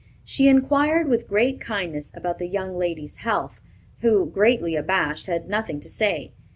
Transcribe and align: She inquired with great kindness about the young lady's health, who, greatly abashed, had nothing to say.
She 0.25 0.47
inquired 0.47 1.07
with 1.07 1.27
great 1.27 1.59
kindness 1.61 2.09
about 2.15 2.39
the 2.39 2.47
young 2.47 2.75
lady's 2.75 3.17
health, 3.17 3.61
who, 3.99 4.25
greatly 4.25 4.75
abashed, 4.75 5.27
had 5.27 5.47
nothing 5.47 5.79
to 5.79 5.89
say. 5.91 6.31